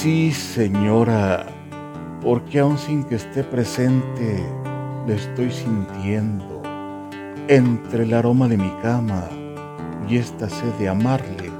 Sí, 0.00 0.30
señora, 0.30 1.44
porque 2.22 2.60
aun 2.60 2.78
sin 2.78 3.02
que 3.02 3.16
esté 3.16 3.42
presente, 3.42 4.40
le 5.08 5.14
estoy 5.16 5.50
sintiendo 5.50 6.62
entre 7.48 8.04
el 8.04 8.14
aroma 8.14 8.46
de 8.46 8.58
mi 8.58 8.70
cama 8.80 9.24
y 10.08 10.18
esta 10.18 10.48
sed 10.48 10.72
de 10.78 10.88
amarle 10.88 11.50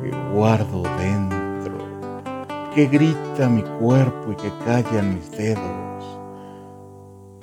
que 0.00 0.12
guardo 0.32 0.84
dentro, 0.96 1.76
que 2.72 2.86
grita 2.86 3.48
mi 3.48 3.64
cuerpo 3.80 4.30
y 4.30 4.36
que 4.36 4.52
callan 4.64 5.16
mis 5.16 5.28
dedos. 5.32 6.20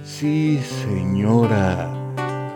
Sí, 0.06 0.58
señora, 0.86 1.92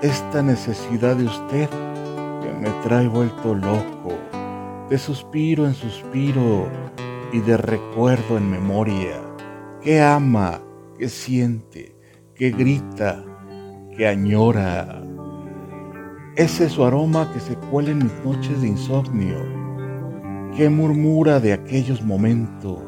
esta 0.02 0.42
necesidad 0.42 1.18
de 1.18 1.26
usted 1.26 1.70
que 1.70 2.54
me 2.62 2.70
trae 2.84 3.10
vuelto 3.10 3.54
loco, 3.54 4.14
de 4.90 4.98
suspiro 4.98 5.66
en 5.66 5.74
suspiro 5.74 6.70
y 7.32 7.40
de 7.40 7.58
recuerdo 7.58 8.38
en 8.38 8.50
memoria, 8.50 9.22
que 9.82 10.02
ama, 10.02 10.62
que 10.98 11.10
siente, 11.10 11.96
que 12.36 12.52
grita, 12.52 13.24
que 13.96 14.08
añora. 14.08 15.02
Ese 16.36 16.70
su 16.70 16.86
aroma 16.86 17.32
que 17.34 17.40
se 17.40 17.56
cuela 17.56 17.92
en 17.92 18.00
mis 18.00 18.14
noches 18.24 18.62
de 18.62 18.68
insomnio, 18.68 19.38
que 20.56 20.70
murmura 20.70 21.40
de 21.40 21.54
aquellos 21.54 22.04
momentos 22.04 22.80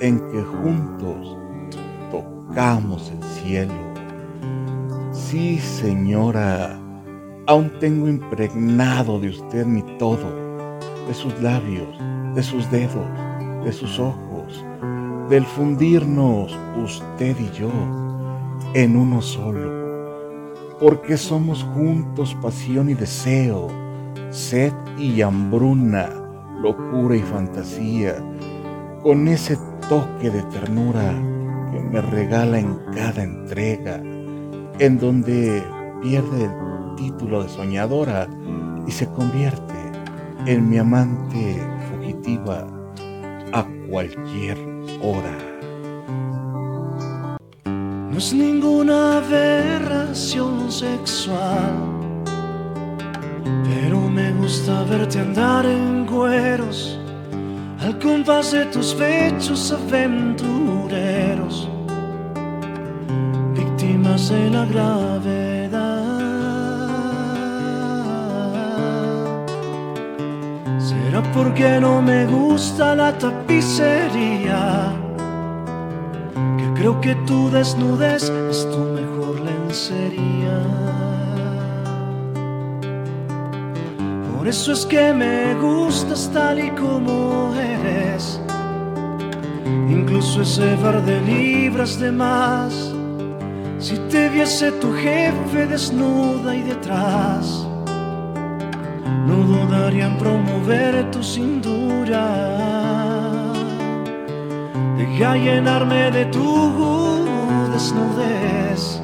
en 0.00 0.18
que 0.30 0.42
juntos 0.42 1.38
tocamos 2.10 3.10
el 3.10 3.22
cielo. 3.22 3.94
Sí, 5.12 5.58
señora, 5.58 6.78
aún 7.46 7.70
tengo 7.80 8.08
impregnado 8.08 9.18
de 9.18 9.30
usted 9.30 9.66
mi 9.66 9.82
todo, 9.98 10.78
de 11.06 11.14
sus 11.14 11.40
labios, 11.40 11.88
de 12.34 12.42
sus 12.42 12.70
dedos, 12.70 13.06
de 13.64 13.72
sus 13.72 13.98
ojos, 13.98 14.64
del 15.28 15.44
fundirnos 15.44 16.56
usted 16.82 17.36
y 17.38 17.50
yo 17.58 17.70
en 18.74 18.96
uno 18.96 19.22
solo, 19.22 20.76
porque 20.78 21.16
somos 21.16 21.64
juntos 21.74 22.36
pasión 22.42 22.90
y 22.90 22.94
deseo, 22.94 23.68
sed 24.30 24.72
y 24.98 25.22
hambruna, 25.22 26.10
locura 26.60 27.16
y 27.16 27.20
fantasía, 27.20 28.16
con 29.02 29.28
ese 29.28 29.58
toque 29.88 30.30
de 30.30 30.42
ternura 30.44 31.12
que 31.72 31.80
me 31.80 32.00
regala 32.00 32.58
en 32.58 32.78
cada 32.94 33.22
entrega, 33.22 34.02
en 34.78 34.98
donde 34.98 35.62
pierde 36.02 36.44
el 36.44 36.96
título 36.96 37.42
de 37.42 37.48
soñadora 37.48 38.28
y 38.86 38.90
se 38.90 39.06
convierte 39.06 39.74
en 40.46 40.68
mi 40.68 40.76
amante 40.78 41.58
fugitiva 41.90 42.66
cualquier 43.94 44.58
hora. 45.00 45.38
No 48.10 48.18
es 48.18 48.34
ninguna 48.34 49.18
aberración 49.18 50.72
sexual, 50.72 51.74
pero 53.62 54.00
me 54.00 54.32
gusta 54.32 54.82
verte 54.82 55.20
andar 55.20 55.64
en 55.64 56.06
cueros 56.06 56.98
al 57.78 57.96
compás 58.00 58.50
de 58.50 58.64
tus 58.66 58.94
pechos 58.94 59.70
aventureros, 59.70 61.68
víctimas 63.54 64.28
de 64.28 64.50
la 64.50 64.64
gravedad. 64.64 65.63
Porque 71.32 71.80
no 71.80 72.02
me 72.02 72.26
gusta 72.26 72.94
la 72.94 73.16
tapicería, 73.16 74.92
que 76.58 76.80
creo 76.80 77.00
que 77.00 77.14
tu 77.26 77.50
desnudez 77.50 78.30
es 78.50 78.68
tu 78.70 78.78
mejor 78.78 79.40
lencería. 79.40 80.58
Por 84.36 84.48
eso 84.48 84.72
es 84.72 84.84
que 84.84 85.12
me 85.12 85.54
gustas 85.54 86.30
tal 86.34 86.58
y 86.58 86.70
como 86.72 87.54
eres. 87.54 88.40
Incluso 89.88 90.42
ese 90.42 90.76
par 90.82 91.02
de 91.02 91.20
libras 91.22 91.98
de 91.98 92.12
más. 92.12 92.92
Si 93.78 93.96
te 94.10 94.28
viese 94.28 94.70
tu 94.72 94.92
jefe 94.92 95.66
desnuda 95.66 96.54
y 96.54 96.62
detrás, 96.62 97.66
no 99.26 99.36
dudaría 99.44 100.06
en 100.06 100.18
promover 100.18 101.10
tu 101.10 101.22
cintura. 101.22 102.24
Deja 104.96 105.36
llenarme 105.36 106.10
de 106.10 106.24
tu 106.26 107.24
desnudez 107.72 109.00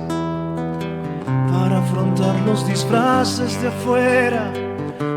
para 1.53 1.79
afrontar 1.79 2.35
los 2.47 2.67
disfraces 2.67 3.61
de 3.61 3.69
afuera 3.69 4.53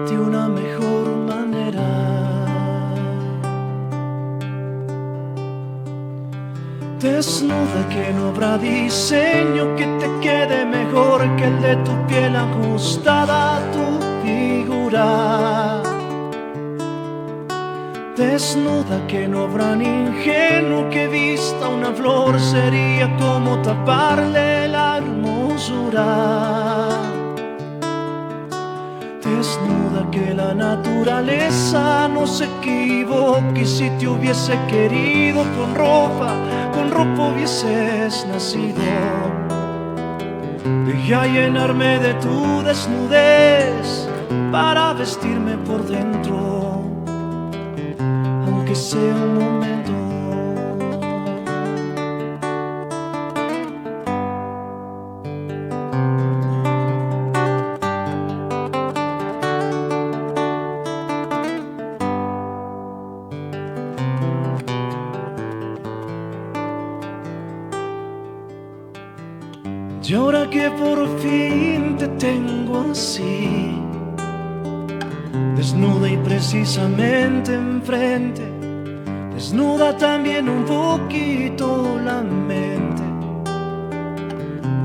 de 0.08 0.18
una 0.18 0.48
mejor 0.48 0.93
Desnuda 7.04 7.90
que 7.90 8.14
no 8.14 8.30
habrá 8.30 8.58
diseño 8.58 9.76
que 9.76 9.86
te 10.00 10.08
quede 10.22 10.64
mejor 10.64 11.36
que 11.36 11.44
el 11.44 11.62
de 11.62 11.76
tu 11.84 11.92
piel 12.08 12.34
ajustada 12.34 13.58
a 13.58 13.72
tu 13.74 13.86
figura. 14.24 15.84
Desnuda 18.16 19.06
que 19.06 19.28
no 19.28 19.44
habrá 19.44 19.76
ni 19.76 19.84
ingenuo 19.84 20.90
que 20.90 21.08
vista 21.08 21.68
una 21.68 21.92
flor 21.92 22.40
sería 22.40 23.14
como 23.18 23.62
taparle 23.62 24.70
la 24.70 25.00
hermosura 25.00 26.54
desnuda 29.44 30.10
que 30.10 30.34
la 30.34 30.54
naturaleza 30.54 32.08
no 32.08 32.26
se 32.26 32.46
equivoque 32.46 33.66
si 33.66 33.90
te 33.92 34.08
hubiese 34.08 34.58
querido 34.70 35.44
con 35.56 35.76
ropa, 35.76 36.34
con 36.84 36.92
ropa 36.92 37.30
hubieses 37.30 38.26
nacido. 38.28 38.82
Deja 40.86 41.26
llenarme 41.28 42.00
de 42.00 42.14
tu 42.16 42.62
desnudez 42.64 44.08
para 44.52 44.94
vestirme 44.94 45.58
por 45.58 45.86
dentro, 45.86 46.84
aunque 48.46 48.76
sea 48.76 49.16
un 49.16 49.36
momento. 49.36 50.03
Y 70.06 70.16
ahora 70.16 70.50
que 70.50 70.70
por 70.70 71.08
fin 71.20 71.96
te 71.98 72.10
tengo 72.20 72.92
así, 72.92 73.74
desnuda 75.56 76.10
y 76.10 76.18
precisamente 76.18 77.56
enfrente, 77.56 78.44
desnuda 79.34 79.96
también 79.98 80.50
un 80.50 80.66
poquito 80.66 81.98
la 82.04 82.22
mente. 82.22 83.02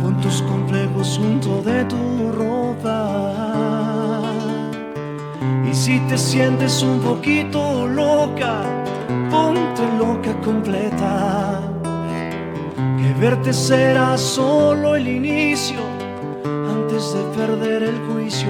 Pon 0.01 0.21
tus 0.23 0.41
complejos 0.43 1.19
junto 1.21 1.63
de 1.63 1.85
tu 1.87 2.33
ropa. 2.33 4.23
Y 5.69 5.75
si 5.75 5.99
te 6.09 6.17
sientes 6.17 6.81
un 6.81 7.01
poquito 7.01 7.89
loca, 7.89 8.63
ponte 9.31 9.83
loca 9.99 10.33
completa 10.45 11.58
verte 13.19 13.53
será 13.53 14.17
solo 14.17 14.95
el 14.95 15.09
inicio 15.09 15.81
antes 16.45 17.13
de 17.15 17.23
perder 17.37 17.83
el 17.83 17.99
juicio. 18.07 18.49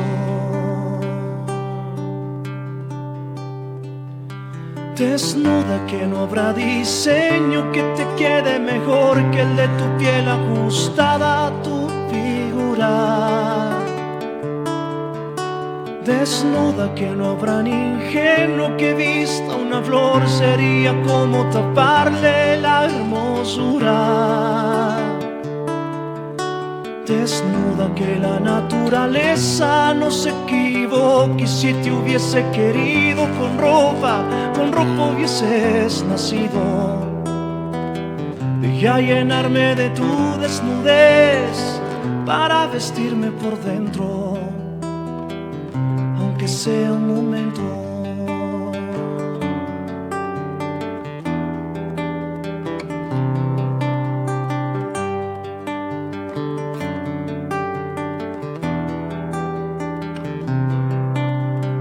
Desnuda 4.95 5.87
que 5.87 6.07
no 6.07 6.21
habrá 6.21 6.53
diseño 6.53 7.73
que 7.73 7.83
te 7.97 8.05
quede 8.17 8.59
mejor 8.59 9.31
que 9.31 9.43
el 9.43 9.57
de 9.57 9.69
tu 9.69 9.97
piel 9.97 10.29
ajustada 10.29 11.47
a 11.47 11.63
tu 11.63 11.89
figura. 12.11 13.68
Desnuda 16.09 16.95
que 16.95 17.11
no 17.11 17.33
habrá 17.33 17.63
ni 17.63 17.71
ingenuo 17.71 18.75
que 18.79 18.95
vista 18.95 19.55
una 19.55 19.83
flor 19.83 20.27
sería 20.27 20.95
como 21.03 21.45
taparle 21.51 22.59
la 22.63 22.87
hermosura. 22.87 23.99
Desnuda 27.07 27.95
que 27.95 28.17
la 28.19 28.41
naturaleza 28.41 29.93
no 29.93 30.11
se 30.11 30.31
equivoque. 30.31 31.47
Si 31.47 31.75
te 31.75 31.93
hubiese 31.93 32.43
querido 32.53 33.29
con 33.39 33.59
ropa, 33.59 34.25
con 34.57 34.73
ropa 34.73 35.11
hubieses 35.13 36.03
nacido. 36.05 37.07
Deja 38.63 38.99
llenarme 38.99 39.75
de 39.75 39.91
tu 39.91 40.39
desnudez 40.41 41.83
para 42.25 42.67
vestirme 42.67 43.31
por 43.31 43.59
dentro, 43.61 44.39
aunque 46.39 46.47
sea 46.47 46.93
un 46.93 47.09
momento. 47.09 47.63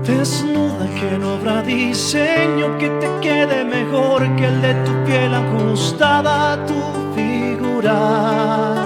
Desnuda 0.04 0.88
que 1.00 1.18
no 1.19 1.33
habrá 1.33 1.62
diseño 1.62 2.77
que 2.80 2.89
te 2.89 3.07
quede 3.21 3.63
mejor 3.63 4.24
que 4.38 4.45
el 4.45 4.62
de 4.62 4.74
tu 4.86 4.92
piel 5.06 5.33
ajustada 5.36 6.54
a 6.54 6.65
tu 6.65 6.81
figura. 7.13 8.76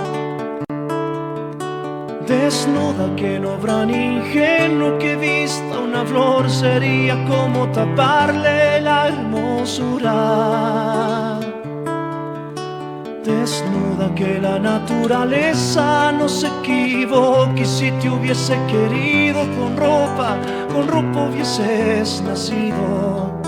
Desnuda 2.32 3.14
que 3.18 3.40
no 3.42 3.52
habrá 3.56 3.86
ni 3.86 4.22
que 4.32 5.16
vista 5.18 5.80
una 5.80 6.06
flor 6.06 6.50
sería 6.50 7.16
como 7.26 7.68
taparle 7.74 8.80
la 8.80 9.10
hermosura. 9.10 10.18
Desnuda 13.26 14.16
que 14.16 14.40
la 14.40 14.58
naturaleza 14.60 16.14
no 16.14 16.30
se 16.30 16.48
equivoque 16.48 17.66
si 17.66 17.92
te 18.00 18.10
hubiese 18.10 18.58
querido 18.68 19.42
con 19.58 19.76
ropa, 19.76 20.38
con 20.74 20.88
ropa 20.88 21.28
hubieses 21.28 22.22
nacido. 22.22 23.42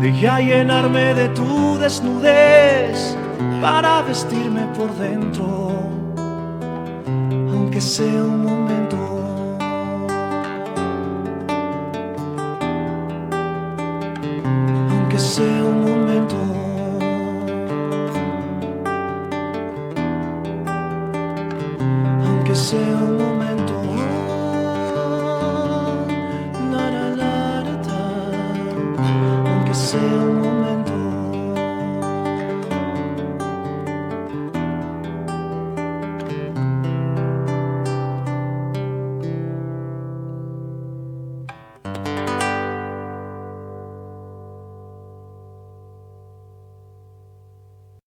Deja 0.00 0.40
llenarme 0.40 1.12
de 1.14 1.28
tu 1.28 1.78
desnudez 1.78 3.14
para 3.60 4.00
vestirme 4.02 4.66
por 4.76 4.90
dentro, 4.96 5.70
sea 7.82 8.06
un 8.06 8.44
momento. 8.44 8.96
Aunque 14.90 15.18
sea 15.18 15.64
un 15.64 15.80
momento. 15.82 16.36
aunque 22.24 22.54
sea 22.54 22.78
un 22.78 23.16
momento. 23.18 23.41